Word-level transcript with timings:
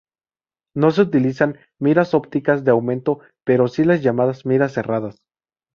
No 0.75 0.89
se 0.89 1.03
utilizan 1.03 1.59
miras 1.79 2.15
ópticas 2.15 2.63
de 2.63 2.71
aumento 2.71 3.19
pero 3.45 3.67
sí 3.67 3.83
las 3.83 4.01
llamadas 4.01 4.47
miras 4.47 4.73
cerradas. 4.73 5.21